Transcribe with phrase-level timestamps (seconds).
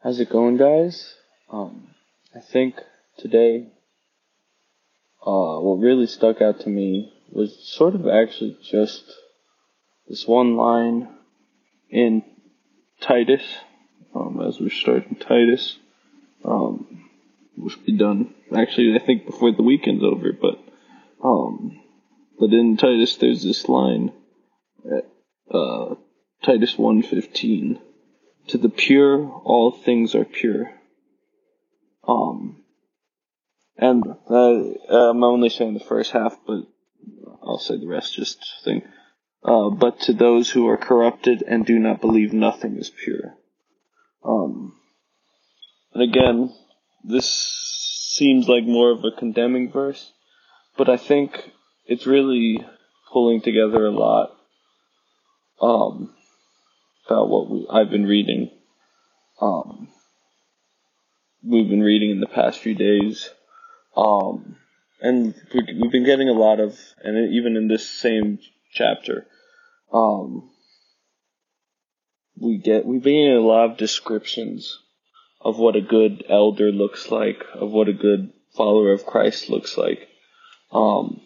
[0.00, 1.16] How's it going, guys?
[1.50, 1.88] Um,
[2.32, 2.76] I think
[3.18, 3.66] today,
[5.26, 9.02] uh, what really stuck out to me was sort of actually just
[10.08, 11.08] this one line
[11.90, 12.22] in
[13.00, 13.42] Titus,
[14.14, 15.76] um, as we're starting Titus,
[16.44, 17.10] um,
[17.56, 20.60] which will be done actually, I think before the weekend's over, but,
[21.24, 21.80] um,
[22.38, 24.12] but in Titus there's this line
[24.86, 25.10] at,
[25.52, 25.96] uh,
[26.44, 27.80] Titus 115
[28.48, 30.70] to the pure, all things are pure.
[32.06, 32.64] Um,
[33.76, 36.62] and I'm only saying the first half, but
[37.42, 38.82] I'll say the rest just thing.
[39.44, 43.34] Uh, but to those who are corrupted and do not believe nothing is pure.
[44.24, 44.74] Um,
[45.94, 46.52] and again,
[47.04, 47.28] this
[48.16, 50.12] seems like more of a condemning verse,
[50.76, 51.50] but I think
[51.86, 52.58] it's really
[53.12, 54.30] pulling together a lot.
[55.60, 56.14] Um,
[57.08, 58.50] about what we, I've been reading.
[59.40, 59.88] Um,
[61.42, 63.30] we've been reading in the past few days.
[63.96, 64.56] Um,
[65.00, 68.40] and we've been getting a lot of, and even in this same
[68.72, 69.26] chapter,
[69.92, 70.50] um,
[72.36, 74.78] we get, we've been getting a lot of descriptions
[75.40, 79.78] of what a good elder looks like, of what a good follower of Christ looks
[79.78, 80.08] like.
[80.72, 81.22] Um,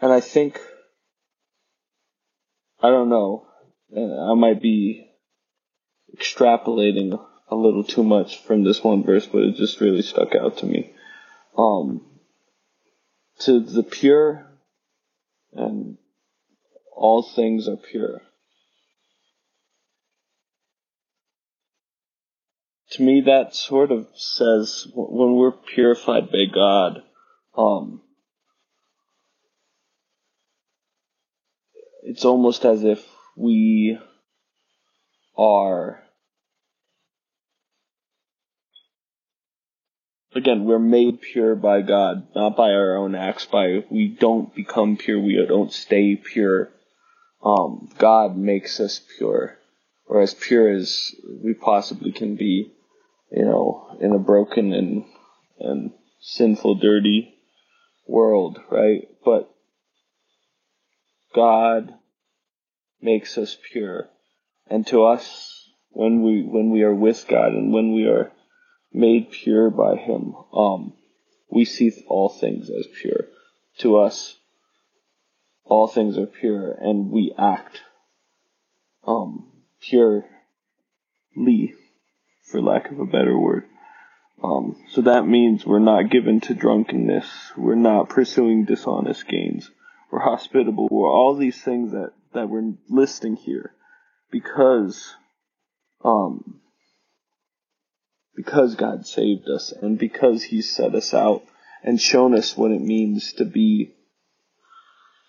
[0.00, 0.60] and I think
[2.80, 3.46] I don't know.
[3.94, 5.08] I might be
[6.16, 7.18] extrapolating
[7.48, 10.66] a little too much from this one verse, but it just really stuck out to
[10.66, 10.92] me.
[11.56, 12.04] Um,
[13.40, 14.46] to the pure,
[15.52, 15.98] and
[16.94, 18.20] all things are pure.
[22.92, 27.02] To me, that sort of says when we're purified by God,
[27.56, 28.00] um,
[32.06, 33.04] it's almost as if
[33.36, 33.98] we
[35.36, 36.00] are
[40.32, 43.46] again we're made pure by God, not by our own acts.
[43.46, 46.70] By we don't become pure, we don't stay pure.
[47.44, 49.58] Um, God makes us pure,
[50.06, 51.12] or as pure as
[51.42, 52.72] we possibly can be.
[53.32, 55.04] You know, in a broken and
[55.58, 55.90] and
[56.20, 57.34] sinful, dirty
[58.06, 59.08] world, right?
[59.24, 59.50] But
[61.36, 61.92] God
[63.02, 64.08] makes us pure.
[64.68, 68.32] And to us, when we, when we are with God and when we are
[68.92, 70.94] made pure by Him, um,
[71.50, 73.26] we see all things as pure.
[73.80, 74.34] To us,
[75.64, 77.82] all things are pure and we act,
[79.06, 80.24] um, purely,
[82.50, 83.64] for lack of a better word.
[84.42, 87.26] Um, so that means we're not given to drunkenness.
[87.58, 89.70] We're not pursuing dishonest gains
[90.10, 93.72] we're hospitable, we're all these things that, that we're listing here
[94.30, 95.14] because,
[96.04, 96.60] um,
[98.34, 101.42] because God saved us and because He set us out
[101.82, 103.94] and shown us what it means to be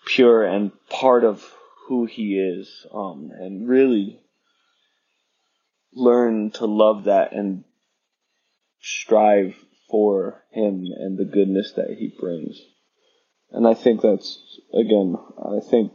[0.06, 1.44] pure and part of
[1.86, 4.20] who He is, um, and really
[5.94, 7.64] learn to love that and
[8.80, 9.54] strive
[9.90, 12.58] for Him and the goodness that He brings.
[13.50, 15.92] And I think that's, again, I think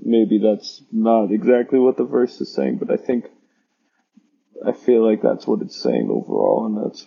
[0.00, 3.26] maybe that's not exactly what the verse is saying, but I think,
[4.66, 7.06] I feel like that's what it's saying overall, and that's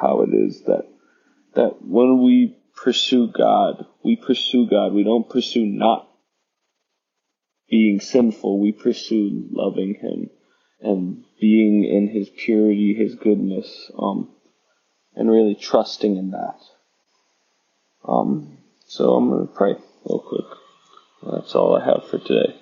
[0.00, 0.86] how it is that,
[1.54, 4.92] that when we pursue God, we pursue God.
[4.92, 6.08] We don't pursue not
[7.68, 8.60] being sinful.
[8.60, 10.30] We pursue loving Him
[10.80, 14.30] and being in His purity, His goodness, um,
[15.14, 16.60] and really trusting in that.
[18.06, 18.55] Um,
[18.86, 19.74] so I'm going to pray
[20.04, 20.46] real quick.
[21.22, 22.54] That's all I have for today.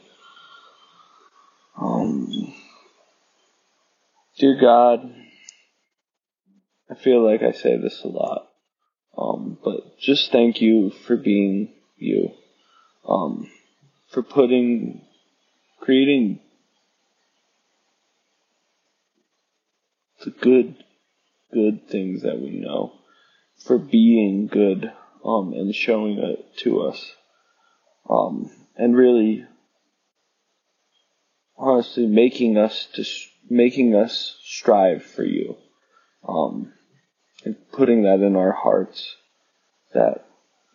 [1.76, 2.54] Um,
[4.38, 5.14] dear God,
[6.90, 8.48] I feel like I say this a lot,
[9.18, 12.30] um, but just thank you for being you,
[13.06, 13.50] um,
[14.10, 15.02] for putting,
[15.80, 16.40] creating
[20.24, 20.76] the good,
[21.52, 22.92] good things that we know,
[23.66, 24.90] for being good
[25.24, 27.12] um, and showing it to us.
[28.08, 29.46] Um, and really,
[31.56, 33.04] honestly, making us to
[33.48, 35.56] making us strive for you,
[36.26, 36.72] um,
[37.44, 39.16] and putting that in our hearts
[39.92, 40.26] that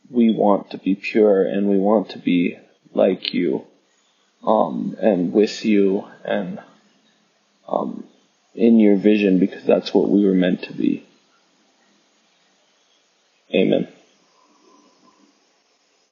[0.09, 2.57] we want to be pure and we want to be
[2.93, 3.65] like you,
[4.43, 6.59] um, and with you and
[7.67, 8.03] um,
[8.55, 11.05] in your vision because that's what we were meant to be.
[13.53, 13.87] Amen.